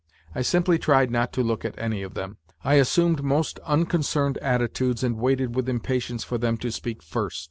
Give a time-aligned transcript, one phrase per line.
[0.33, 2.37] I simply tried not to look at any of them.
[2.63, 7.37] I assumed most unconcerned attitudes and waited with impatience for them to speak first.